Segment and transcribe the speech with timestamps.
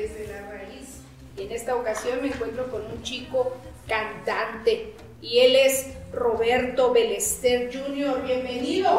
[0.00, 1.02] Desde la Raíz.
[1.36, 3.54] Y en esta ocasión me encuentro con un chico
[3.86, 8.22] cantante y él es Roberto Belester Jr.
[8.22, 8.96] Bienvenido.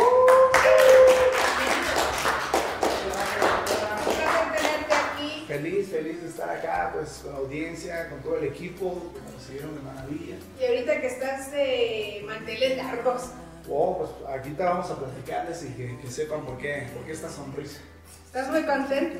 [5.47, 9.31] Feliz, feliz de estar acá, pues con la audiencia, con todo el equipo, que me
[9.31, 10.35] recibieron de maravilla.
[10.59, 13.23] Y ahorita que estás de manteles largos.
[13.67, 17.29] Oh, pues aquí te vamos a platicarles y que, sepan por qué, por qué esta
[17.29, 17.79] sonrisa.
[18.27, 19.19] ¿Estás muy contento?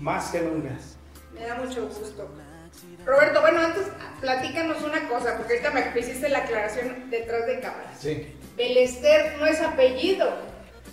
[0.00, 0.70] Más que nunca.
[1.32, 2.28] Me da mucho gusto.
[3.04, 3.86] Roberto, bueno, antes
[4.20, 7.92] platícanos una cosa, porque ahorita me hiciste la aclaración detrás de cámara.
[7.98, 8.34] Sí.
[8.56, 10.28] Belester no es apellido.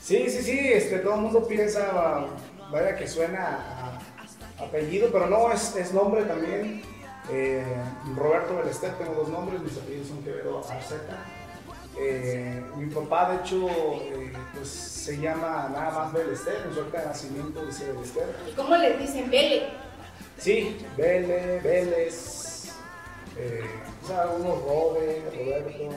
[0.02, 2.26] Sí, sí, sí, este, todo el mundo piensa,
[2.72, 4.00] vaya que suena
[4.58, 6.82] a apellido, pero no, es, es nombre también.
[7.32, 7.64] Eh,
[8.16, 11.26] Roberto Belester, tengo dos nombres, mis apellidos son Quevedo Arceta.
[12.00, 17.02] Eh, mi papá, de hecho, eh, pues se llama nada más Belester, en su acta
[17.02, 18.36] de nacimiento dice Belester.
[18.50, 19.64] ¿Y cómo le dicen Bele?
[20.40, 22.72] Sí, Bele, Vélez,
[23.38, 23.62] eh,
[24.04, 25.96] o sea, Robert, Roberto,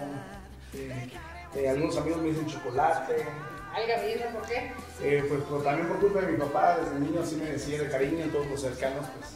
[1.68, 3.24] algunos amigos me dicen Chocolate.
[3.72, 3.96] ¿Alga
[4.34, 4.72] por qué?
[4.98, 8.46] pues, también por culpa de mi papá, desde niño así me decía de cariño, todos
[8.48, 9.30] los cercanos, pues.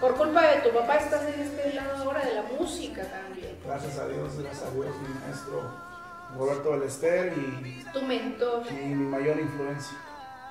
[0.00, 3.58] Por culpa de tu papá estás en este lado ahora de la música también.
[3.66, 5.70] Gracias a Dios, gracias a Dios, mi maestro
[6.38, 7.84] Roberto Belester y...
[7.92, 8.62] Tu mentor.
[8.70, 9.96] Y mi mayor influencia.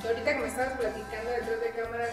[0.03, 2.05] Ahorita que me estabas platicando detrás de cámara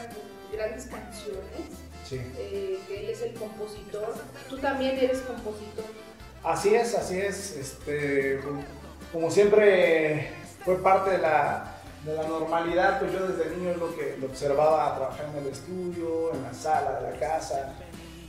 [0.52, 1.70] grandes canciones,
[2.08, 2.20] sí.
[2.36, 4.14] Eh, que él es el compositor,
[4.48, 5.84] tú también eres compositor.
[6.42, 7.56] Así es, así es.
[7.56, 8.40] Este,
[9.12, 10.32] como siempre
[10.64, 14.26] fue parte de la, de la normalidad, pues yo desde niño es lo que lo
[14.26, 17.74] observaba trabajando en el estudio, en la sala de la casa.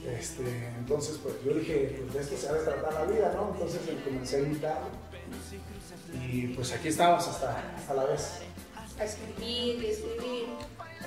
[0.05, 3.51] Este, entonces, pues yo dije, pues de esto se ha de tratar la vida, ¿no?
[3.53, 4.77] Entonces comencé a imitar
[6.13, 8.41] y pues aquí estamos hasta, hasta la vez.
[9.01, 10.47] A escribir, escribir.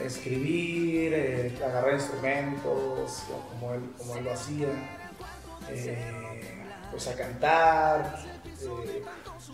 [0.00, 3.22] escribir, eh, agarrar instrumentos,
[3.52, 4.66] como él, como él lo hacía,
[5.68, 8.18] eh, pues a cantar,
[8.60, 9.04] eh,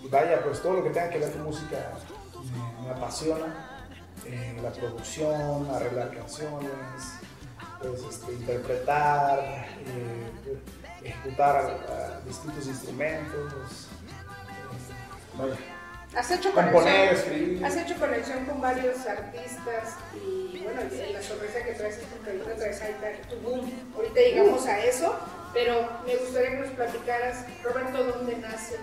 [0.03, 1.93] y vaya, pues todo lo que tenga que ver con música
[2.83, 3.87] me, apasiona,
[4.63, 6.71] la producción, arreglar canciones,
[7.79, 9.67] pues, este, interpretar,
[11.03, 13.89] ejecutar distintos instrumentos,
[16.17, 20.81] Has hecho, conexión, has hecho conexión con varios artistas y bueno,
[21.13, 22.55] la sorpresa que traes es porque ahorita
[22.99, 23.71] traes tu boom.
[23.95, 25.17] Ahorita llegamos a eso,
[25.55, 28.77] pero me gustaría que nos platicaras, Roberto, ¿dónde nace?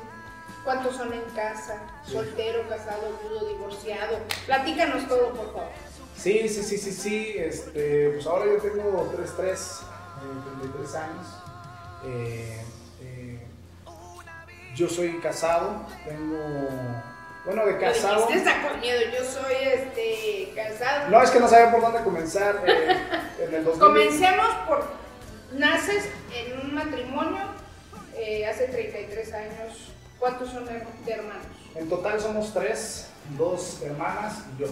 [0.64, 1.82] ¿Cuántos son en casa?
[2.06, 4.20] ¿Soltero, casado, viudo, divorciado?
[4.46, 5.72] Platícanos todo, por favor.
[6.16, 7.34] Sí, sí, sí, sí, sí.
[7.38, 9.80] Este, pues ahora yo tengo 3, 3,
[10.62, 11.28] 33 años.
[12.06, 12.64] Eh,
[14.78, 16.38] yo soy casado, tengo.
[17.48, 18.24] Bueno, de casado.
[18.24, 21.10] Usted está con miedo, yo soy este, casado.
[21.10, 22.62] No, es que no sabía por dónde comenzar.
[22.68, 22.98] Eh,
[23.48, 23.88] en el 2000.
[23.88, 24.86] Comencemos por.
[25.54, 27.40] Naces en un matrimonio
[28.18, 29.94] eh, hace 33 años.
[30.20, 30.74] ¿Cuántos son de
[31.10, 31.46] hermanos?
[31.74, 33.08] En total somos tres,
[33.38, 34.68] dos hermanas y yo.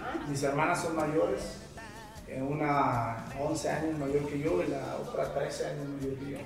[0.00, 0.14] Ah.
[0.28, 1.56] Mis hermanas son mayores,
[2.28, 6.38] eh, una 11 años mayor que yo y la otra 13 años mayor que yo.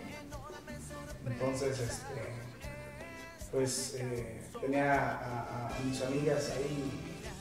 [1.27, 2.23] Entonces, este,
[3.53, 6.91] pues eh, tenía a, mis amigas ahí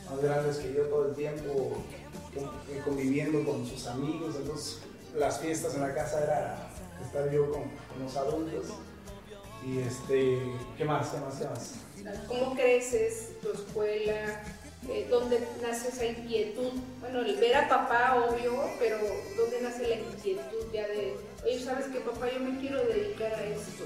[0.09, 1.77] más grandes que yo todo el tiempo
[2.35, 4.79] eh, conviviendo con sus amigos, entonces
[5.17, 6.69] las fiestas en la casa era
[7.03, 7.63] estar yo con,
[8.01, 8.67] los adultos
[9.65, 10.39] y este,
[10.77, 11.09] ¿qué más?
[11.09, 11.35] ¿Qué más?
[11.35, 12.19] ¿Qué más?
[12.27, 14.41] ¿Cómo creces tu escuela?
[14.87, 16.71] Eh, ¿Dónde nace esa inquietud?
[17.01, 18.97] Bueno, el ver a papá, obvio, pero
[19.35, 23.43] ¿dónde nace la inquietud ya de, oye, ¿sabes que papá yo me quiero dedicar a
[23.43, 23.83] esto?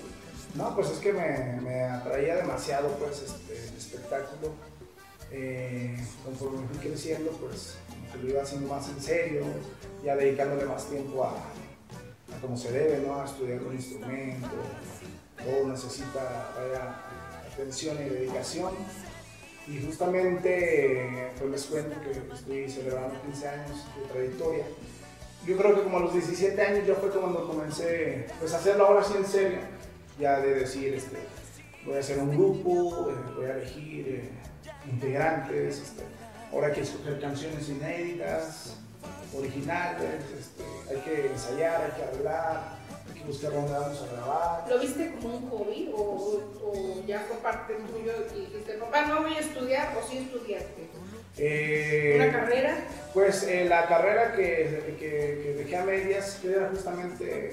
[0.56, 4.52] No, pues es que me, atraía demasiado pues este, el espectáculo.
[5.32, 7.76] Eh, conforme fui creciendo, pues
[8.22, 9.46] lo iba haciendo más en serio,
[10.06, 11.34] ya dedicándole más tiempo a,
[12.40, 13.20] como se debe, ¿no?
[13.20, 14.50] A estudiar un instrumento,
[15.44, 16.52] todo necesita
[17.52, 18.74] atención y dedicación.
[19.68, 24.66] Y justamente, pues les cuento que estoy celebrando 15 años de trayectoria.
[25.48, 28.86] Yo creo que como a los 17 años ya fue cuando comencé pues, a hacerlo
[28.86, 29.60] ahora sí en serio
[30.20, 31.18] ya de decir, este,
[31.86, 34.30] voy a hacer un grupo, eh, voy a elegir eh,
[34.90, 36.04] integrantes, este,
[36.52, 38.78] ahora hay que escoger canciones inéditas,
[39.36, 42.64] originales, este, hay que ensayar, hay que hablar,
[43.08, 44.70] hay que buscar dónde vamos a grabar.
[44.70, 46.42] ¿Lo viste como un hobby o,
[47.08, 50.90] ya fue parte tuyo y dijiste, papá, no voy a estudiar o sí estudiaste?
[51.38, 52.78] Eh, ¿Una carrera?
[53.14, 57.52] Pues la carrera que, que, dejé a medias, que era justamente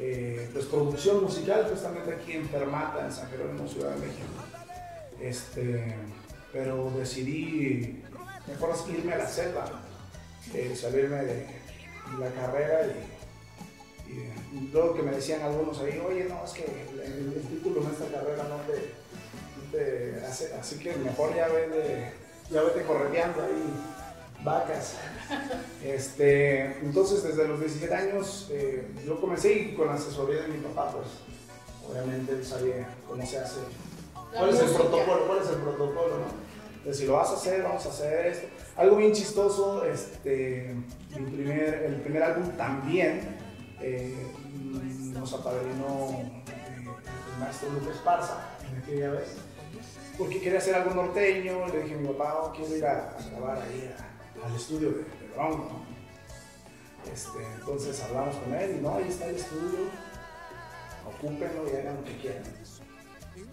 [0.00, 4.28] eh, pues producción musical justamente aquí en Fermata, en San Jerónimo, Ciudad de México.
[5.20, 5.92] Este,
[6.52, 8.00] pero decidí
[8.46, 9.64] mejor irme a la selva,
[10.76, 11.46] salirme de
[12.20, 17.42] la carrera y, y, luego que me decían algunos ahí, oye, no, es que el,
[17.48, 18.58] título de esta carrera no
[19.72, 22.12] te, hace, así que mejor ya vete,
[22.50, 23.87] ya vete correteando ahí
[24.44, 24.94] vacas.
[25.84, 30.90] Este, entonces, desde los 17 años, eh, yo comencé con la asesoría de mi papá,
[30.92, 31.06] pues,
[31.88, 33.60] obviamente él sabía cómo se hace,
[34.36, 36.48] cuál es el protocolo, cuál es el protocolo, ¿no?
[36.92, 38.46] si lo vas a hacer, vamos a hacer esto.
[38.76, 40.74] Algo bien chistoso, este,
[41.18, 43.36] mi primer, el primer álbum también
[43.80, 44.14] eh,
[45.12, 46.42] nos apadrinó eh,
[47.34, 49.36] el maestro Lupe Esparza en aquella vez,
[50.16, 53.58] porque quería hacer algo norteño, le dije a mi papá, oh, quiero ir a, grabar
[53.62, 53.94] ahí
[54.44, 55.82] al estudio de, de Bronco,
[57.12, 59.78] este, entonces hablamos con él y no, ahí está el estudio,
[61.06, 62.42] ocúpenlo y hagan lo que quieran.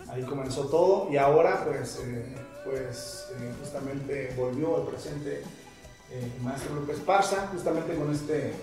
[0.09, 2.35] Ahí comenzó todo y ahora pues eh,
[2.65, 5.43] pues eh, justamente volvió al presente
[6.11, 8.53] eh, Maestro López Parza, justamente con este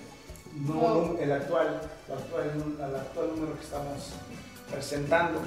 [0.54, 4.10] nuevo, el actual, el actual, actual número que estamos
[4.70, 5.40] presentando,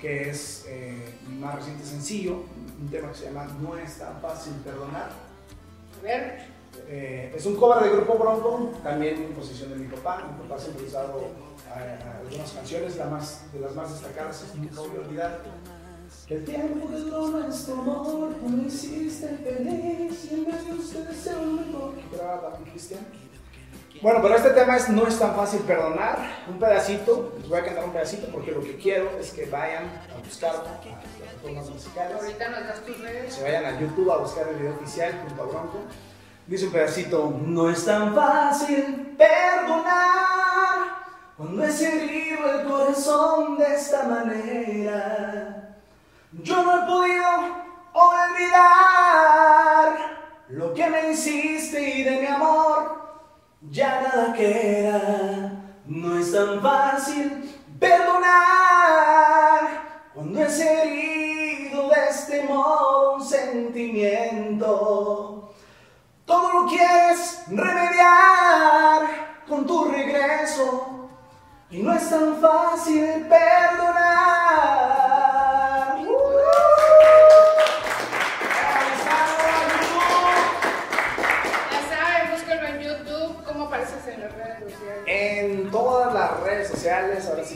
[0.00, 2.42] que es eh, más reciente sencillo,
[2.80, 5.27] un tema que se llama No es tan fácil perdonar.
[6.02, 6.58] Ver.
[6.88, 10.24] Eh, es un cover de Grupo Bronco, también en posición de mi papá.
[10.32, 11.28] Mi papá siempre ha usado
[11.72, 15.40] algunas canciones, la más, de las más destacadas es Nunca voy a olvidar
[16.26, 21.36] que el tiempo es lo nuestro amor, tú me hiciste feliz y en vez de
[21.36, 21.94] un mejor.
[21.94, 23.00] ¿Qué Cristian?
[24.00, 26.18] Bueno, pero este tema es no es tan fácil perdonar.
[26.48, 29.86] Un pedacito, les voy a cantar un pedacito porque lo que quiero es que vayan
[30.14, 32.16] a buscarlo a plataformas musicales.
[32.16, 33.34] Ahorita nos das tus redes.
[33.34, 35.78] Se vayan a YouTube a buscar el video oficial junto a Bronco.
[36.46, 39.98] Dice un pedacito, no es tan fácil perdonar
[41.36, 45.74] cuando es herido el corazón de esta manera.
[46.32, 47.28] Yo no he podido
[47.92, 49.08] olvidar
[50.50, 52.67] lo que me hiciste y de mi amor
[53.78, 55.52] ya nada queda.
[55.86, 59.60] No es tan fácil perdonar
[60.12, 64.68] cuando es herido de este modo un sentimiento.
[66.24, 69.02] Todo lo quieres remediar
[69.48, 71.08] con tu regreso
[71.70, 73.97] y no es tan fácil perdonar.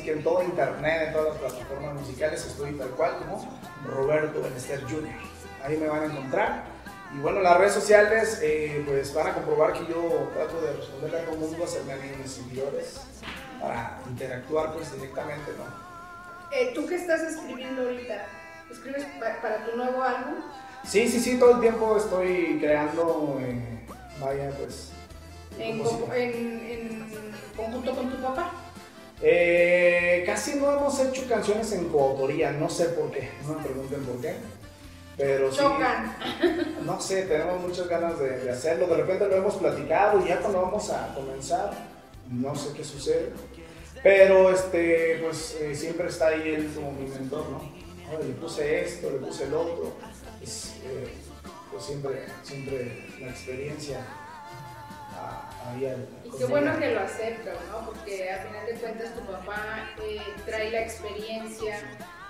[0.03, 4.83] Que en todo internet, en todas las plataformas musicales, estoy tal cual como Roberto Benester
[4.83, 5.15] Jr.
[5.65, 6.65] Ahí me van a encontrar.
[7.15, 11.19] Y bueno, las redes sociales, eh, pues van a comprobar que yo trato de responderle
[11.19, 13.01] a todo el mundo, hacerme a mis seguidores,
[13.61, 15.93] para interactuar pues directamente, ¿no?
[16.57, 18.27] Eh, ¿Tú qué estás escribiendo ahorita?
[18.71, 20.37] ¿Escribes para, tu nuevo álbum?
[20.85, 23.87] Sí, sí, sí, todo el tiempo estoy creando, eh,
[24.19, 24.93] vaya, pues...
[25.59, 28.51] En, en, conjunto con tu papá?
[29.25, 34.05] Eh, casi no hemos hecho canciones en coautoría, no sé por qué, no me pregunten
[34.05, 34.35] por qué.
[35.17, 36.17] Pero Chocan.
[36.85, 38.87] no sé, tenemos muchas ganas de, hacerlo.
[38.87, 41.73] De repente lo hemos platicado y ya cuando vamos a comenzar,
[42.31, 43.33] no sé qué sucede.
[44.03, 47.83] Pero este, pues eh, siempre está ahí él como mi mentor, ¿no?
[48.19, 49.93] le puse esto, le puse el otro.
[50.39, 51.09] Pues, eh,
[51.71, 54.01] pues siempre, siempre la experiencia
[56.25, 57.87] y qué bueno que lo acepto, ¿no?
[57.87, 61.79] Porque a final de cuentas tu papá eh, trae la experiencia,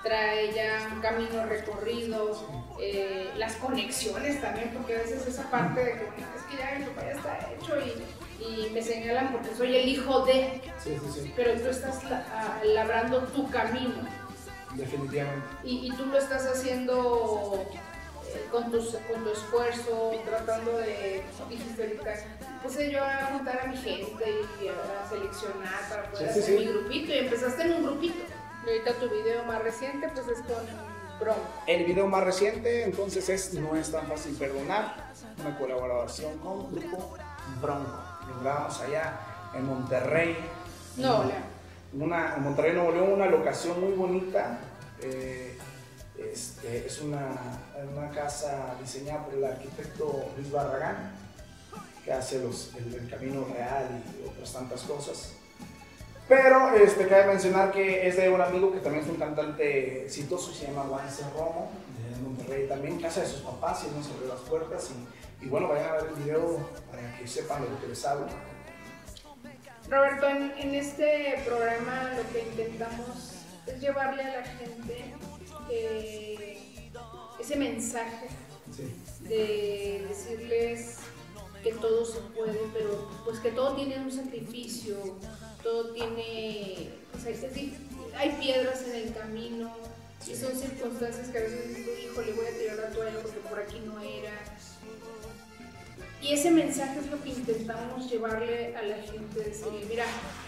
[0.02, 5.92] trae ya un camino recorrido, eh, las conexiones también, porque a veces esa parte de
[5.92, 9.76] que es que ya mi papá ya está hecho y, y me señalan porque soy
[9.76, 11.32] el hijo de, sí, sí, sí.
[11.34, 12.00] pero tú estás
[12.64, 14.06] labrando tu camino.
[14.74, 15.46] Definitivamente.
[15.64, 17.66] Y, y tú lo estás haciendo
[18.50, 22.14] con, tu, con tu esfuerzo, tratando de, dijiste ahorita,
[22.62, 24.24] puse yo a juntar a mi gente
[24.60, 28.24] y a seleccionar para poder hacer mi grupito y empezaste en un grupito.
[28.64, 30.64] Y ahorita tu video más reciente pues es con
[31.20, 31.40] Bronco.
[31.66, 37.16] El video más reciente entonces es No es tan fácil perdonar, una colaboración con Grupo
[37.60, 37.98] Bronco.
[38.28, 39.18] Lo grabamos allá
[39.54, 40.36] en Monterrey.
[40.96, 41.24] No,
[41.94, 44.58] una, en Monterrey, Nuevo León, una locación muy bonita.
[45.00, 45.58] Eh,
[46.18, 47.30] este, es una,
[47.94, 51.12] una, casa diseñada por el arquitecto Luis Barragán,
[52.04, 55.32] que hace los, el, Camino Real y otras tantas cosas.
[56.28, 60.52] Pero este, cabe mencionar que es de un amigo que también es un cantante exitoso,
[60.52, 64.40] se llama Juan Romo, de Monterrey también, casa de sus papás, y nos abrió las
[64.40, 64.90] puertas.
[64.90, 68.26] Y, y, bueno, vayan a ver el video para que sepan lo que les hablo.
[69.90, 73.34] Roberto, en, en este programa lo que intentamos
[73.66, 75.14] es llevarle a la gente
[77.40, 78.28] ese mensaje
[79.20, 80.98] de decirles
[81.62, 84.96] que todo se puede, pero pues que todo tiene un sacrificio,
[85.62, 86.90] todo tiene,
[88.16, 89.72] hay piedras en el camino
[90.26, 93.40] y son circunstancias que a veces digo, hijo, le voy a tirar la toalla porque
[93.48, 94.32] por aquí no era.
[96.20, 100.04] Y ese mensaje es lo que intentamos llevarle a la gente, decirle, mira,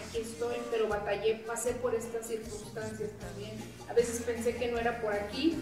[0.07, 3.51] aquí estoy, pero batallé, pasé por estas circunstancias también.
[3.89, 5.57] A veces pensé que no era por aquí,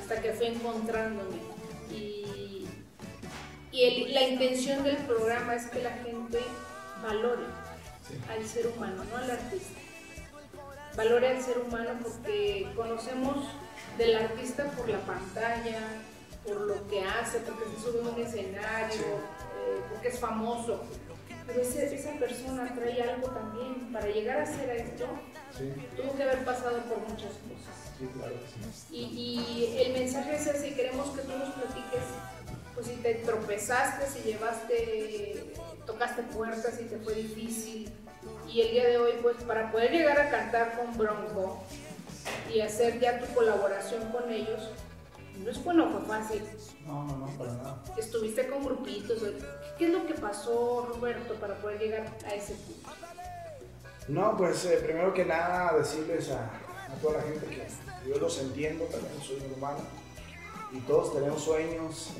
[0.00, 1.36] hasta que fui encontrándome.
[1.92, 2.61] Y,
[3.72, 6.38] y la intención del programa es que la gente
[7.02, 7.46] valore
[8.30, 9.80] al ser humano, no al artista.
[10.94, 13.46] Valore al ser humano porque conocemos
[13.96, 15.80] del artista por la pantalla,
[16.44, 20.84] por lo que hace, porque se sube a un escenario, eh, porque es famoso.
[21.46, 23.90] Pero esa persona trae algo también.
[23.92, 25.06] Para llegar a ser esto,
[25.96, 28.90] tuvo que haber pasado por muchas cosas.
[28.90, 32.04] y, y, el mensaje es ese, queremos que tú nos platiques,
[32.74, 35.54] pues si te tropezaste, si llevaste,
[35.86, 37.92] tocaste puertas, si te fue difícil.
[38.48, 41.62] Y el día de hoy, pues para poder llegar a cantar con Bronco
[42.52, 44.70] y hacer ya tu colaboración con ellos,
[45.38, 46.42] no es bueno, fue fácil.
[46.86, 47.82] No, no, no, para nada.
[47.96, 49.22] Estuviste con grupitos.
[49.78, 52.90] ¿Qué es lo que pasó, Roberto, para poder llegar a ese punto?
[54.08, 56.50] No, pues eh, primero que nada decirles a,
[57.00, 57.66] toda la gente que
[58.08, 59.80] yo los entiendo, también soy un humano
[60.72, 62.10] y todos tenemos sueños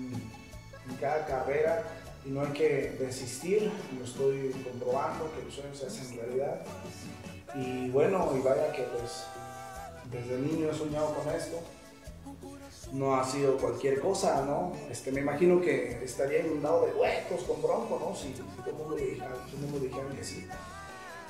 [0.00, 1.84] en, cada carrera
[2.26, 6.60] y no hay que desistir, lo estoy comprobando que los sueños se hacen realidad
[7.54, 9.24] y bueno, y vaya que pues
[10.10, 11.62] desde niño he soñado con esto
[12.92, 14.72] no ha sido cualquier cosa, ¿no?
[14.90, 18.16] Este, me imagino que estaría inundado de huecos con bronco, ¿no?
[18.16, 18.96] Si, todo el mundo
[19.78, 20.46] dijera, que sí.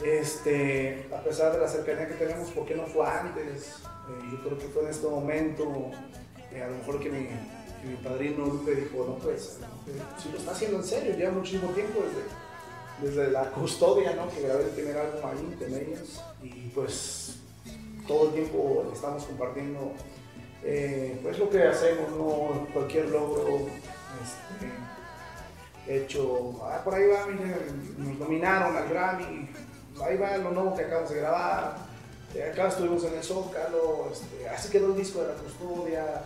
[0.03, 3.83] Este, a pesar de la cercanía que tenemos, ¿por qué no fue antes?
[4.09, 5.91] Eh, yo creo que fue en este momento,
[6.53, 7.29] eh, a lo mejor que mi,
[7.85, 9.59] mi padrino Lupe dijo, no, pues,
[10.23, 12.01] si lo está haciendo en serio, lleva muchísimo tiempo
[13.01, 14.29] desde, desde la custodia, ¿no?
[14.29, 17.37] Que grabé el primer álbum ahí con ellos y pues
[18.07, 19.93] todo el tiempo estamos compartiendo
[20.63, 23.67] eh, pues lo que hacemos, no cualquier logro
[24.23, 27.27] este, hecho, ah, por ahí va,
[27.97, 29.49] nos nominaron al Grammy,
[30.05, 31.77] ahí va lo nuevo que acabamos de grabar,
[32.35, 36.23] eh, acá estuvimos en el Zócalo, este, así quedó el disco de la custodia,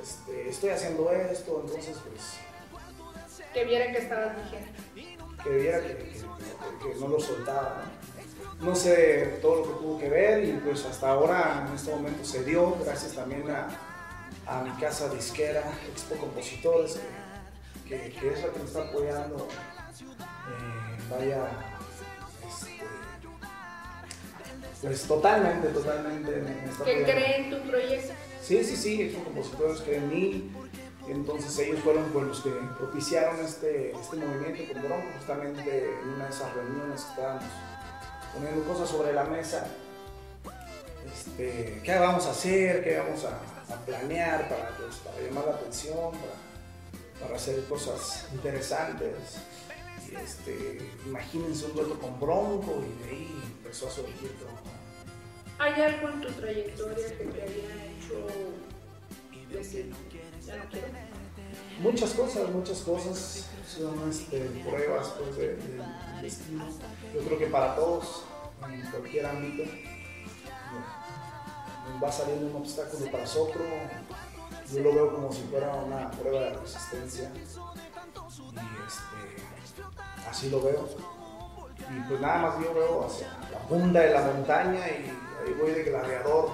[0.00, 2.38] este, estoy haciendo esto, entonces pues...
[3.52, 5.18] Que viera que estaba vigente.
[5.42, 6.22] Que viera que,
[7.00, 7.84] no lo soltaba,
[8.60, 12.24] no sé todo lo que tuvo que ver y pues hasta ahora en este momento
[12.24, 16.98] se dio, gracias también a, mi casa disquera, Expo Compositores,
[17.86, 19.48] que, que, es la que me está apoyando.
[20.48, 21.48] Eh, vaya,
[22.48, 22.78] este,
[24.80, 28.12] pues totalmente, totalmente me, está ¿Que creen en tu proyecto?
[28.48, 30.50] Sí, sí, sí, Expo Compositores creen en mí.
[31.06, 36.24] Entonces ellos fueron pues, los que propiciaron este, este movimiento con Bronco, justamente en una
[36.24, 37.44] de esas reuniones que estábamos
[38.32, 39.66] poniendo cosas sobre la mesa.
[41.12, 42.82] Este, ¿Qué vamos a hacer?
[42.82, 43.38] ¿Qué vamos a,
[43.84, 46.12] planear para, pues, para, llamar la atención?
[46.12, 49.12] Para, para hacer cosas interesantes.
[50.10, 54.48] Y este, imagínense un dueto con Bronco y de ahí empezó a surgir todo.
[55.58, 57.97] ¿Hay algo en tu trayectoria que te haya
[61.80, 65.82] Muchas cosas, muchas cosas son este, pruebas pues, de, de,
[66.20, 66.64] destino.
[67.14, 68.24] Yo creo que para todos,
[68.68, 69.64] en cualquier ámbito,
[71.88, 73.62] nos va saliendo un obstáculo tras otro.
[74.72, 77.30] Yo lo veo como si fuera una prueba de resistencia.
[77.34, 80.88] Y este, así lo veo.
[81.78, 85.70] Y pues nada más yo veo hacia la punta de la montaña y ahí voy
[85.70, 86.50] de gladiador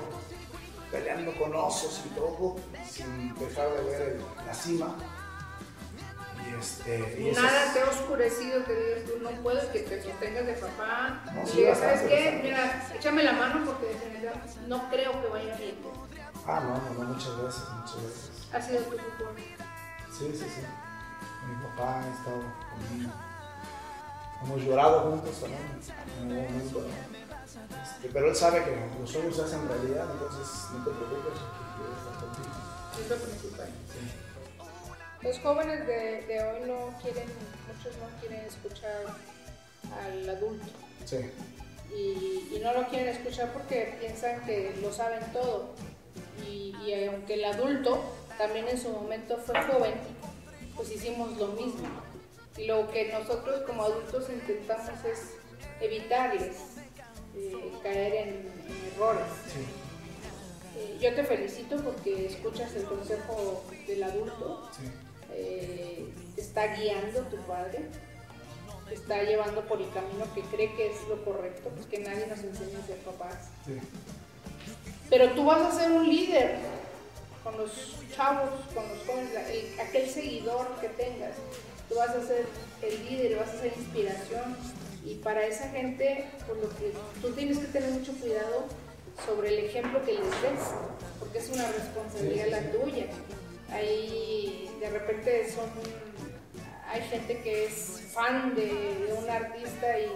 [0.95, 2.55] peleando con osos y todo,
[2.89, 4.95] sin dejar de ver la cima.
[6.57, 11.21] Este, Nada te ha oscurecido que digas tú no puedes que te sostengas de papá.
[11.35, 12.41] y ¿sabes qué?
[12.45, 13.97] Mira, échame la mano porque
[14.69, 15.75] no creo que vaya bien.
[16.47, 18.31] Ah, no, no, no, muchas veces, muchas veces.
[18.53, 19.35] ¿Ha sido tu fútbol?
[20.17, 20.63] Sí, sí, sí.
[21.49, 23.11] Mi papá ha estado conmigo.
[24.45, 25.61] Hemos llorado juntos también
[26.21, 27.24] en algún momento.
[27.55, 32.21] Este, pero él sabe que los sueños se hacen realidad, entonces no te preocupes, estar
[32.21, 32.55] contigo.
[33.01, 33.69] Es lo principal.
[33.93, 34.25] Sí
[35.25, 37.25] los jóvenes de, hoy no quieren,
[37.67, 39.07] muchos no quieren escuchar
[40.05, 40.67] al adulto.
[41.07, 41.17] Sí.
[41.97, 45.71] Y, no lo quieren escuchar porque piensan que lo saben todo.
[46.47, 46.75] Y,
[47.07, 48.03] aunque el adulto
[48.37, 49.95] también en su momento fue joven,
[50.77, 51.89] pues hicimos lo mismo.
[52.59, 55.37] Y lo que nosotros como adultos intentamos es
[55.81, 56.57] evitarles
[57.37, 58.55] eh, caer en,
[58.95, 59.27] errores.
[60.77, 64.69] Eh, yo te felicito porque escuchas el consejo del adulto.
[64.77, 64.91] Sí
[66.55, 67.81] está guiando tu padre,
[68.89, 72.39] te está llevando por el camino que cree que es lo correcto, porque nadie nos
[72.39, 73.49] enseña a ser papás.
[75.11, 76.59] Pero tú vas a ser un líder
[77.43, 77.71] con los
[78.15, 81.33] chavos, con los jóvenes, aquel seguidor que tengas.
[81.89, 82.47] Tú vas a ser
[82.83, 84.57] el líder, vas a ser inspiración.
[85.05, 88.65] Y para esa gente, por lo que tú tienes que tener mucho cuidado
[89.27, 90.61] sobre el ejemplo que les des,
[91.21, 93.07] porque es una responsabilidad la tuya.
[93.71, 95.69] Ahí de repente son,
[96.91, 100.09] hay gente que es fan de, un artista y,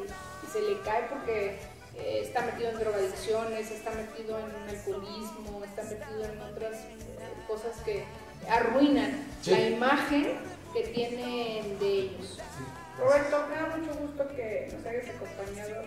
[0.50, 1.59] se le cae porque
[1.95, 6.97] eh, está metido en drogadicciones, está metido en un alcoholismo, está metido en otras eh,
[7.47, 8.04] cosas que
[8.49, 10.38] arruinan la imagen
[10.73, 12.38] que tienen de ellos.
[12.99, 15.85] Roberto, me da mucho gusto que nos hayas acompañado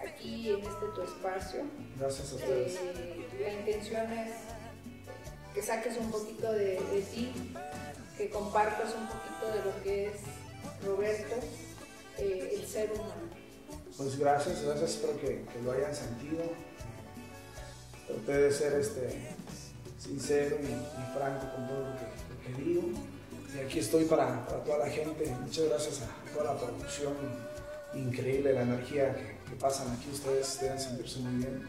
[0.00, 1.64] aquí en este tu espacio.
[1.98, 2.74] Gracias a ustedes.
[2.76, 4.30] Eh, la intención es
[5.52, 6.76] que saques un poquito de,
[7.12, 7.32] ti,
[8.16, 10.20] que compartas un poquito de lo que es
[10.86, 11.34] Roberto,
[12.18, 13.42] eh, el ser humano.
[13.96, 16.44] Pues gracias, gracias, espero que, lo hayan sentido.
[18.06, 19.34] Traté de ser este,
[19.98, 22.82] sincero y, franco con todo lo que, digo.
[23.54, 25.26] Y aquí estoy para, toda la gente.
[25.40, 27.14] Muchas gracias a toda la producción.
[27.94, 30.08] Increíble la energía que, que pasan aquí.
[30.10, 31.68] Ustedes deben sentirse muy bien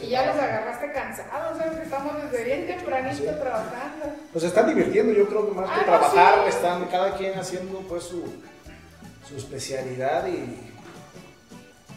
[0.00, 1.78] y ya los agarraste cansados, ¿sabes?
[1.80, 4.06] Estamos desde bien tempranito trabajando.
[4.32, 8.04] Pues están divirtiendo, yo creo que más que ah, trabajar, están cada quien haciendo pues
[8.04, 8.22] su,
[9.28, 10.56] su especialidad y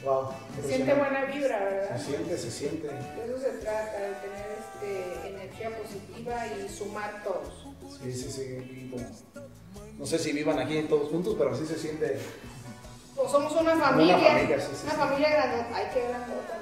[0.04, 0.30] wow.
[0.62, 1.98] Se siente buena vibra, ¿verdad?
[1.98, 2.88] Se siente, se siente.
[2.88, 7.69] De eso se trata, de tener este, energía positiva y sumar todos.
[7.90, 8.92] Sí, sí, sí.
[9.98, 12.20] no sé si vivan aquí todos juntos, pero así se siente.
[13.16, 14.18] Pues somos una familia.
[14.18, 15.76] Una familia, sí, sí, una familia grandota.
[15.76, 16.60] Ay, qué grandota.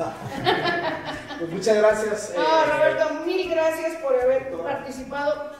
[1.38, 2.30] pues muchas gracias.
[2.30, 5.52] Eh, Roberto, mil gracias por haber participado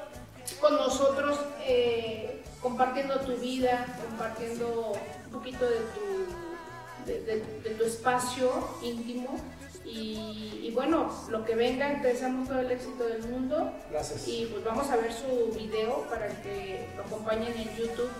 [0.60, 4.92] con nosotros, eh, compartiendo tu vida, compartiendo
[5.26, 8.50] un poquito de tu, de, tu espacio
[8.82, 9.38] íntimo.
[9.84, 13.72] Y, bueno, lo que venga, te deseamos todo el éxito del mundo.
[13.90, 14.28] Gracias.
[14.28, 18.10] Y pues vamos a ver su video para que lo acompañen en YouTube,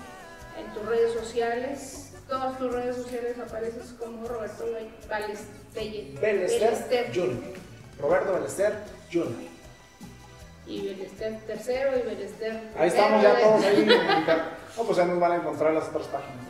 [0.59, 4.65] en tus redes sociales todas tus redes sociales apareces como Roberto
[6.23, 7.53] Belester Jr.
[8.01, 8.79] Roberto Belester
[9.13, 9.51] Jr.
[10.67, 12.71] Y Belester tercero y Belester.
[12.79, 13.85] Ahí estamos ya todos ahí.
[14.77, 16.47] no, pues ya nos van a encontrar las otras páginas.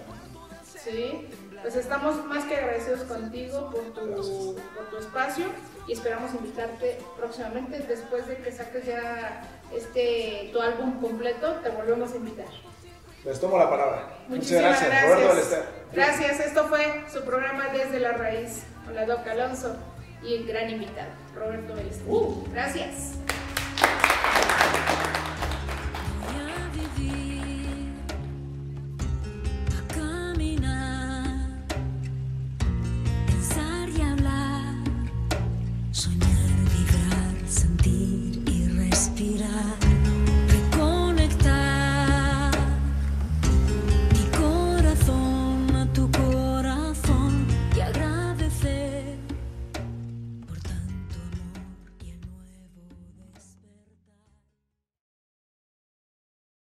[0.85, 1.29] Sí,
[1.63, 5.47] pues estamos más que agradecidos contigo por tu, por tu espacio
[5.87, 9.43] y esperamos invitarte próximamente después de que saques ya
[9.75, 12.47] este tu álbum completo, te volvemos a invitar.
[13.25, 14.09] Les tomo la palabra.
[14.29, 15.05] Muchísimas gracias.
[15.05, 15.57] Roberto
[15.93, 16.41] Gracias.
[16.41, 19.77] Esto fue su programa Desde la Raíz con la Doc Alonso
[20.23, 22.07] y el gran invitado, Roberto Belester.
[22.09, 22.45] Uh.
[22.53, 23.15] Gracias.